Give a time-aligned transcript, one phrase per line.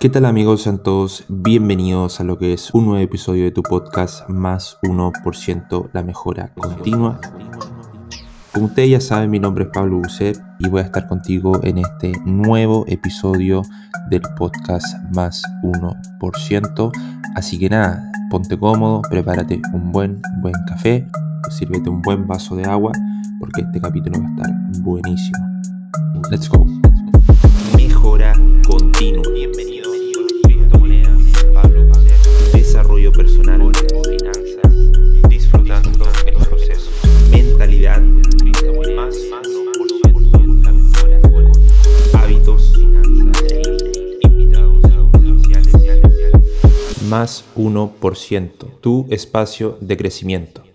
[0.00, 0.62] ¿Qué tal amigos?
[0.62, 5.90] Sean todos bienvenidos a lo que es un nuevo episodio de tu podcast Más 1%
[5.92, 7.20] la mejora continua.
[8.52, 11.78] Como ustedes ya saben, mi nombre es Pablo Bucet y voy a estar contigo en
[11.78, 13.62] este nuevo episodio
[14.08, 16.92] del podcast Más 1%.
[17.34, 21.08] Así que nada, ponte cómodo, prepárate un buen, buen café,
[21.50, 22.92] sírvete un buen vaso de agua
[23.40, 25.38] porque este capítulo va a estar buenísimo.
[26.30, 26.64] Let's go.
[27.76, 28.32] Mejora
[28.64, 29.24] continua.
[29.34, 29.77] Bienvenido.
[33.08, 33.72] Desarrollo personal,
[34.04, 36.90] finanzas, disfrutando el proceso.
[37.30, 38.02] Mentalidad,
[38.94, 39.16] más,
[42.12, 42.74] hábitos,
[44.20, 44.82] invitados
[47.08, 50.67] Más 1%, tu espacio de crecimiento.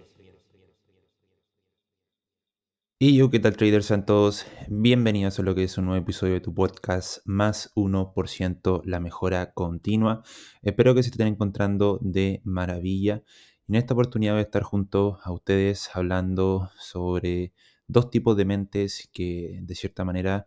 [2.99, 3.87] Y yo, ¿qué tal traders?
[3.87, 8.81] Sean todos bienvenidos a lo que es un nuevo episodio de tu podcast Más 1%
[8.85, 10.21] la mejora continua.
[10.61, 13.23] Espero que se estén encontrando de maravilla.
[13.67, 17.51] En esta oportunidad voy a estar junto a ustedes hablando sobre
[17.87, 20.45] dos tipos de mentes que de cierta manera,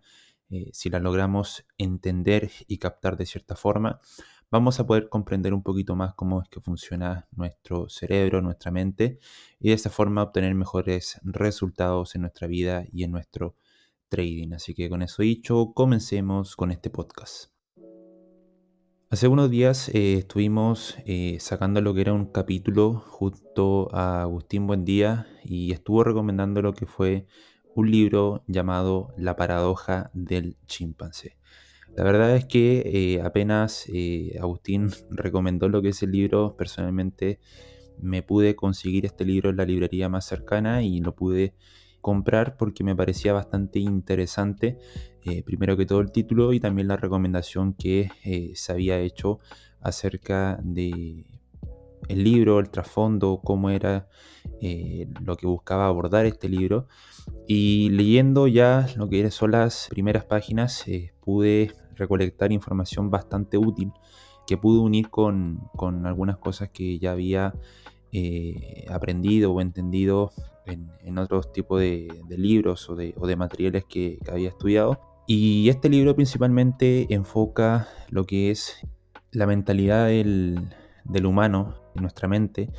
[0.49, 4.01] eh, si las logramos entender y captar de cierta forma,
[4.51, 9.19] vamos a poder comprender un poquito más cómo es que funciona nuestro cerebro, nuestra mente,
[9.59, 13.57] y de esa forma obtener mejores resultados en nuestra vida y en nuestro
[14.09, 14.53] trading.
[14.53, 17.51] Así que con eso dicho, comencemos con este podcast.
[19.09, 24.67] Hace unos días eh, estuvimos eh, sacando lo que era un capítulo junto a Agustín
[24.67, 27.27] Buendía y estuvo recomendando lo que fue
[27.77, 31.37] un libro llamado La paradoja del chimpancé.
[31.97, 37.41] La verdad es que eh, apenas eh, Agustín recomendó lo que es el libro, personalmente
[37.99, 41.55] me pude conseguir este libro en la librería más cercana y lo pude
[42.03, 44.77] comprar porque me parecía bastante interesante,
[45.25, 48.11] eh, primero que todo el título y también la recomendación que
[48.55, 49.41] se había hecho
[49.81, 51.25] acerca de
[52.11, 54.09] libro, el trasfondo, cómo era
[55.25, 56.87] lo que buscaba abordar este libro.
[57.49, 60.85] Y leyendo ya lo que son las primeras páginas,
[61.21, 63.93] pude recolectar información bastante útil
[64.47, 65.71] que pude unir con,
[66.05, 67.55] algunas cosas que ya había
[68.13, 70.31] eh, aprendido o entendido
[70.67, 75.01] en, otros tipos de, libros o de, materiales que, había estudiado.
[75.27, 78.87] Y este libro principalmente enfoca lo que es
[79.33, 80.69] la mentalidad del,
[81.25, 82.71] humano en nuestra mente,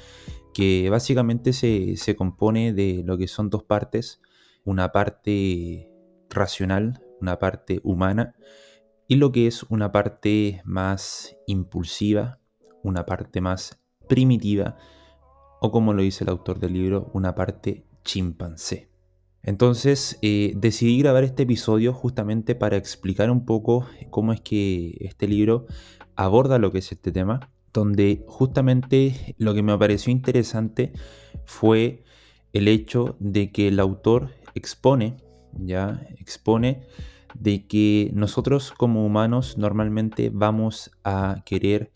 [0.54, 4.22] que básicamente se, se compone de lo que son dos partes,
[4.64, 5.90] una parte
[6.30, 8.36] racional, una parte humana,
[9.08, 12.40] y lo que es una parte más impulsiva,
[12.84, 14.78] una parte más primitiva,
[15.62, 18.92] o como lo dice el autor del libro, una parte chimpancé.
[19.44, 25.28] Entonces eh, decidí grabar este episodio justamente para explicar un poco cómo es que este
[25.28, 25.68] libro
[26.16, 30.92] aborda lo que es este tema, donde justamente lo que me pareció interesante
[31.46, 32.04] fue
[32.52, 35.16] el hecho de que el autor expone,
[35.54, 36.88] ya expone
[37.36, 41.92] de que nosotros como humanos normalmente vamos a querer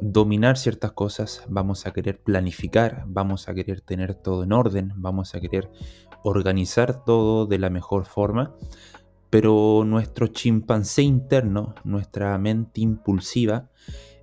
[0.00, 5.34] dominar ciertas cosas, vamos a querer planificar, vamos a querer tener todo en orden, vamos
[5.34, 5.70] a querer
[6.24, 8.54] organizar todo de la mejor forma,
[9.28, 13.70] pero nuestro chimpancé interno, nuestra mente impulsiva,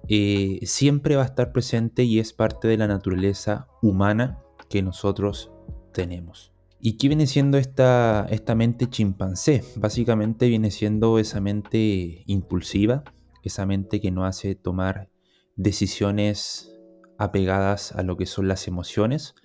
[0.09, 4.39] eh, siempre va a estar presente y es parte de la naturaleza humana
[4.69, 5.51] que nosotros
[5.93, 6.56] tenemos.
[6.87, 9.61] ¿Y qué viene siendo esta, esta mente chimpancé?
[9.75, 13.03] Básicamente viene siendo esa mente impulsiva,
[13.43, 15.09] esa mente que no hace tomar
[15.57, 16.71] decisiones
[17.17, 19.35] apegadas a lo que son las emociones,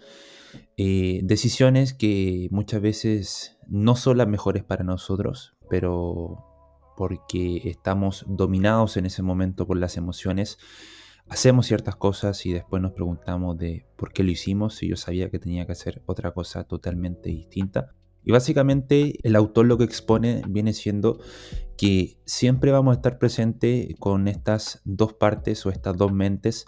[0.76, 6.46] eh, decisiones que muchas veces no son las mejores para nosotros, pero
[6.96, 10.58] porque estamos dominados en ese momento por las emociones,
[11.32, 15.30] hacemos ciertas cosas y después nos preguntamos de por qué lo hicimos si yo sabía
[15.30, 17.94] que tenía que hacer otra cosa totalmente distinta.
[18.24, 21.18] Y básicamente el autor lo que expone viene siendo
[21.76, 26.66] que siempre vamos a estar presente con estas dos partes o estas dos mentes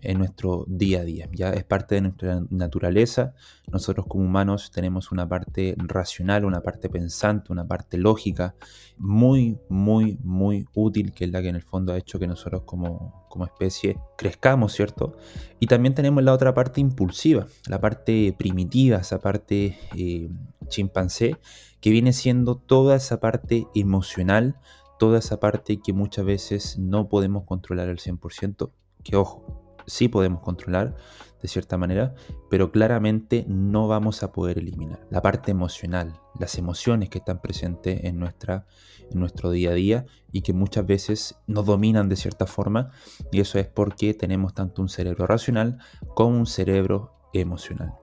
[0.00, 1.28] en nuestro día a día.
[1.32, 3.34] Ya es parte de nuestra naturaleza.
[3.70, 8.54] Nosotros como humanos tenemos una parte racional, una parte pensante, una parte lógica,
[8.96, 12.62] muy, muy, muy útil, que es la que en el fondo ha hecho que nosotros
[12.64, 15.16] como, como especie crezcamos, ¿cierto?
[15.58, 20.30] Y también tenemos la otra parte impulsiva, la parte primitiva, esa parte eh,
[20.68, 21.36] chimpancé,
[21.80, 24.58] que viene siendo toda esa parte emocional,
[24.98, 28.70] toda esa parte que muchas veces no podemos controlar al 100%,
[29.04, 30.96] que ojo, sí podemos controlar
[31.40, 32.14] de cierta manera,
[32.50, 35.06] pero claramente no vamos a poder eliminar.
[35.10, 38.66] La parte emocional, las emociones que están presentes en, nuestra,
[39.10, 42.90] en nuestro día a día y que muchas veces nos dominan de cierta forma,
[43.30, 45.78] y eso es porque tenemos tanto un cerebro racional
[46.14, 47.94] como un cerebro emocional.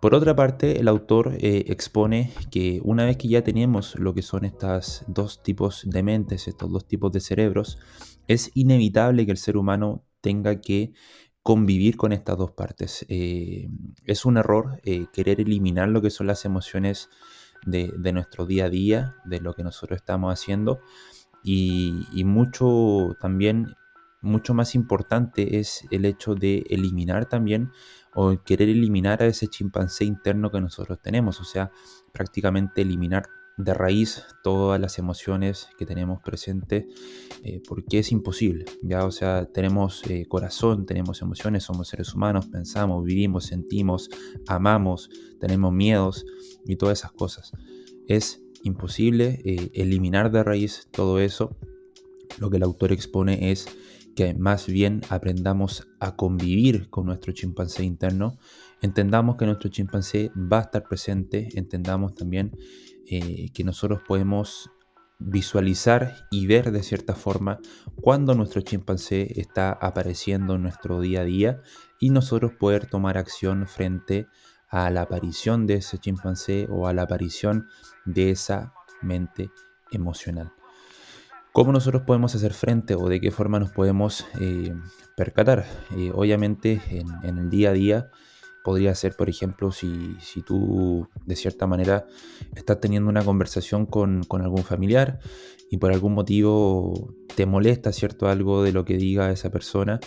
[0.00, 4.22] Por otra parte, el autor eh, expone que una vez que ya tenemos lo que
[4.22, 7.78] son estos dos tipos de mentes, estos dos tipos de cerebros,
[8.28, 10.92] es inevitable que el ser humano tenga que
[11.42, 13.06] convivir con estas dos partes.
[13.08, 13.68] Eh,
[14.04, 17.08] es un error eh, querer eliminar lo que son las emociones
[17.66, 20.80] de, nuestro día a día, de lo que nosotros estamos haciendo.
[21.42, 23.74] Y, y, mucho también,
[24.20, 27.70] mucho más importante es el hecho de eliminar también
[28.14, 31.40] o querer eliminar a ese chimpancé interno que nosotros tenemos.
[31.40, 31.70] O sea,
[32.12, 33.28] prácticamente eliminar
[33.58, 36.84] de raíz todas las emociones que tenemos presentes,
[37.42, 39.04] eh, porque es imposible, ¿ya?
[39.04, 44.10] O sea, tenemos eh, corazón, tenemos emociones, somos seres humanos, pensamos, vivimos, sentimos,
[44.46, 45.10] amamos,
[45.40, 46.24] tenemos miedos
[46.64, 47.52] y todas esas cosas.
[48.06, 51.56] Es imposible eh, eliminar de raíz todo eso.
[52.38, 53.66] Lo que el autor expone es
[54.18, 58.36] que más bien aprendamos a convivir con nuestro chimpancé interno,
[58.82, 62.50] entendamos que nuestro chimpancé va a estar presente, entendamos también
[63.06, 64.72] eh, que nosotros podemos
[65.20, 67.60] visualizar y ver de cierta forma
[68.00, 71.62] cuando nuestro chimpancé está apareciendo en nuestro día a día
[72.00, 74.26] y nosotros poder tomar acción frente
[74.68, 77.68] a la aparición de ese chimpancé o a la aparición
[78.04, 79.52] de esa mente
[79.92, 80.57] emocional.
[81.58, 84.72] ¿Cómo nosotros podemos hacer frente o de qué forma nos podemos eh,
[85.16, 85.66] percatar?
[85.96, 88.10] Eh, obviamente en, el día a día
[88.62, 90.16] podría ser, por ejemplo, si,
[90.46, 92.06] tú de cierta manera
[92.54, 95.18] estás teniendo una conversación con, algún familiar
[95.68, 98.28] y por algún motivo te molesta, ¿cierto?
[98.28, 99.98] Algo de lo que diga esa persona,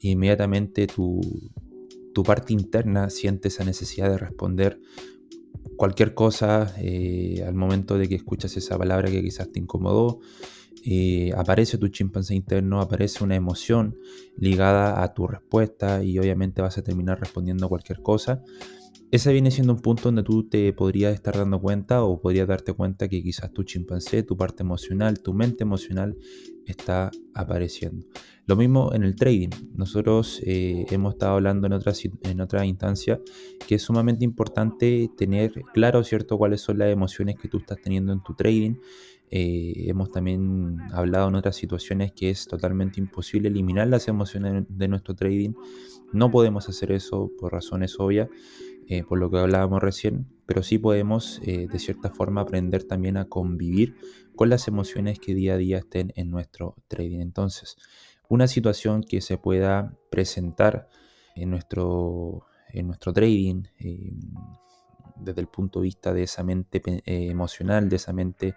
[0.00, 1.22] inmediatamente tu,
[2.22, 4.78] parte interna siente esa necesidad de responder
[5.78, 10.20] cualquier cosa eh, al momento de que escuchas esa palabra que quizás te incomodó
[10.90, 13.98] eh, aparece tu chimpancé interno, aparece una emoción
[14.38, 18.42] ligada a tu respuesta y obviamente vas a terminar respondiendo cualquier cosa.
[19.10, 22.72] Ese viene siendo un punto donde tú te podrías estar dando cuenta o podrías darte
[22.72, 26.16] cuenta que quizás tu chimpancé, tu parte emocional, tu mente emocional
[26.64, 28.06] está apareciendo.
[28.46, 29.50] Lo mismo en el trading.
[29.74, 31.92] Nosotros eh, hemos estado hablando en otra,
[32.22, 33.20] en otra instancia
[33.66, 38.14] que es sumamente importante tener claro, ¿cierto?, cuáles son las emociones que tú estás teniendo
[38.14, 38.76] en tu trading
[39.30, 44.88] eh, hemos también hablado en otras situaciones que es totalmente imposible eliminar las emociones de
[44.88, 45.52] nuestro trading.
[46.12, 48.28] No podemos hacer eso por razones obvias,
[48.86, 53.18] eh, por lo que hablábamos recién, pero sí podemos eh, de cierta forma aprender también
[53.18, 53.96] a convivir
[54.34, 57.20] con las emociones que día a día estén en nuestro trading.
[57.20, 57.76] Entonces,
[58.28, 60.88] una situación que se pueda presentar
[61.34, 63.64] en nuestro, en nuestro trading
[65.16, 68.54] desde el punto de vista de esa mente emocional, de esa mente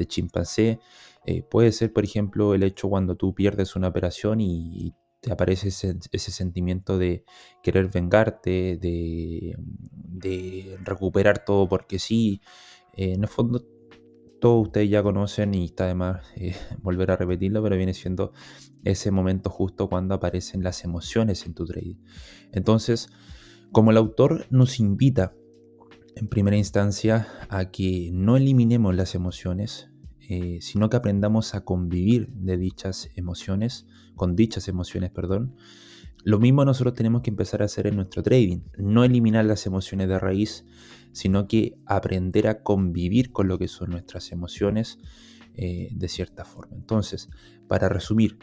[0.00, 0.80] de chimpancé.
[1.26, 5.68] Eh, puede ser, por ejemplo, el hecho cuando tú pierdes una operación y, te aparece
[5.68, 7.24] ese, sentimiento de
[7.62, 9.54] querer vengarte, de,
[10.82, 12.40] recuperar todo porque sí.
[12.94, 13.62] Eh, en el fondo,
[14.40, 18.32] todos ustedes ya conocen y está de más eh, volver a repetirlo, pero viene siendo
[18.82, 21.96] ese momento justo cuando aparecen las emociones en tu trading.
[22.52, 23.10] Entonces,
[23.72, 25.34] como el autor nos invita
[26.16, 29.89] en primera instancia a que no eliminemos las emociones,
[30.32, 35.56] eh, sino que aprendamos a convivir de dichas emociones, con dichas emociones, perdón.
[36.22, 40.06] Lo mismo nosotros tenemos que empezar a hacer en nuestro trading, no eliminar las emociones
[40.06, 40.64] de raíz,
[41.10, 45.00] sino que aprender a convivir con lo que son nuestras emociones
[45.56, 46.76] eh, de cierta forma.
[46.76, 47.28] Entonces,
[47.66, 48.38] para resumir,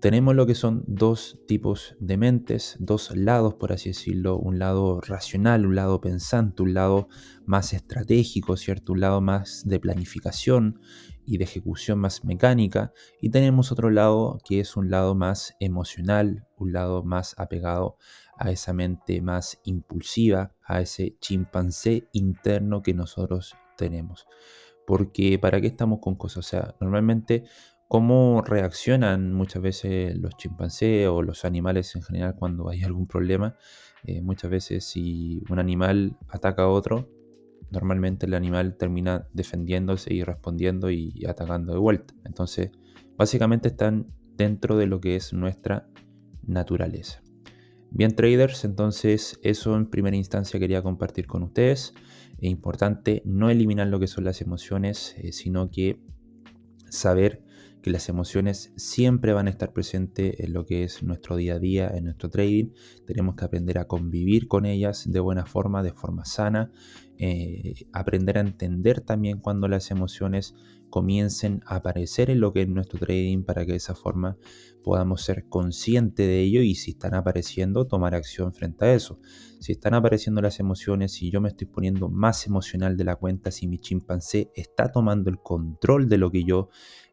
[0.00, 5.00] tenemos lo que son dos tipos de mentes, dos lados, por así decirlo, un lado
[5.00, 7.08] racional, un lado pensante, un lado
[7.46, 8.92] más estratégico, ¿cierto?
[8.92, 10.80] Un lado más de planificación
[11.24, 16.46] y de ejecución más mecánica, y tenemos otro lado que es un lado más emocional,
[16.56, 17.96] un lado más apegado
[18.38, 24.26] a esa mente más impulsiva, a ese chimpancé interno que nosotros tenemos.
[24.86, 26.38] Porque ¿para qué estamos con cosas?
[26.38, 27.44] O sea, normalmente
[27.88, 33.56] cómo reaccionan muchas veces los chimpancés o los animales en general cuando hay algún problema.
[34.04, 37.08] Eh, muchas veces si un animal ataca a otro,
[37.70, 42.14] normalmente el animal termina defendiéndose y respondiendo y atacando de vuelta.
[42.24, 42.70] Entonces,
[43.16, 45.88] básicamente están dentro de lo que es nuestra
[46.46, 47.22] naturaleza.
[47.90, 51.94] Bien traders, entonces eso en primera instancia quería compartir con ustedes.
[52.38, 56.00] Es importante no eliminar lo que son las emociones, eh, sino que
[56.90, 57.45] saber
[57.86, 61.58] que las emociones siempre van a estar presentes en lo que es nuestro día a
[61.60, 62.72] día, en nuestro trading.
[63.06, 66.72] Tenemos que aprender a convivir con ellas de buena forma, de forma sana.
[67.18, 70.54] Eh, aprender a entender también cuando las emociones
[70.90, 74.36] comiencen a aparecer en lo que es nuestro trading para que de esa forma
[74.84, 79.18] podamos ser conscientes de ello y si están apareciendo, tomar acción frente a eso.
[79.58, 83.50] Si están apareciendo las emociones, si yo me estoy poniendo más emocional de la cuenta,
[83.50, 86.68] si mi chimpancé está tomando el control de lo que yo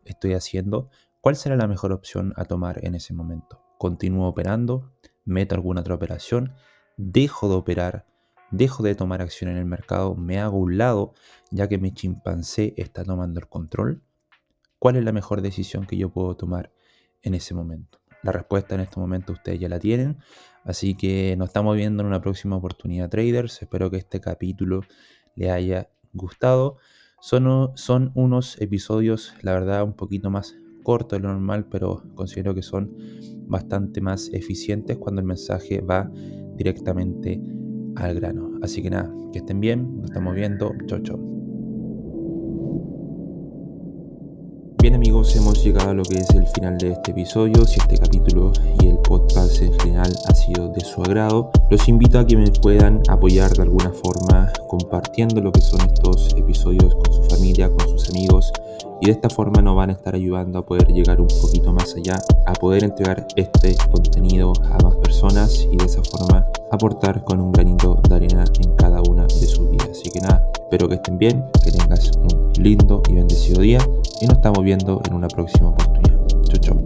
[0.06, 0.90] estoy haciendo,
[1.22, 3.62] ¿cuál será la mejor opción a tomar en ese momento?
[3.80, 4.94] ¿Continúo operando?
[5.26, 6.54] ¿Meto alguna otra operación?
[6.98, 8.12] ¿Dejo de operar?
[8.54, 11.14] Dejo de tomar acción en el mercado, me hago un lado,
[11.52, 14.04] ya que mi chimpancé está tomando el control?
[14.80, 16.72] ¿Cuál es la mejor decisión que yo puedo tomar
[17.24, 18.00] en ese momento?
[18.22, 20.20] La respuesta en este momento ustedes ya la tienen,
[20.64, 23.62] así que nos estamos viendo en una próxima oportunidad traders.
[23.62, 24.82] Espero que este capítulo
[25.36, 26.78] le haya gustado.
[27.20, 32.54] Son, son unos episodios, la verdad, un poquito más cortos de lo normal, pero considero
[32.54, 32.96] que son
[33.48, 36.10] bastante más eficientes cuando el mensaje va
[36.56, 37.42] directamente
[37.96, 38.52] al grano.
[38.62, 41.34] Así que nada, que estén bien, nos estamos viendo, chau chau.
[44.84, 47.66] Bien amigos, hemos llegado a lo que es el final de este episodio.
[47.66, 52.20] Si este capítulo y el podcast en general ha sido de su agrado, los invito
[52.20, 57.14] a que me puedan apoyar de alguna forma compartiendo lo que son estos episodios con
[57.14, 58.52] su familia, con sus amigos
[59.04, 61.94] y de esta forma nos van a estar ayudando a poder llegar un poquito más
[61.94, 67.42] allá, a poder entregar este contenido a más personas y de esa forma aportar con
[67.42, 69.90] un granito de arena en cada una de sus vidas.
[69.92, 73.80] Así que nada, espero que estén bien, que tengas un lindo y bendecido día
[74.22, 76.26] y nos estamos viendo en una próxima oportunidad.
[76.46, 76.83] Chau chau.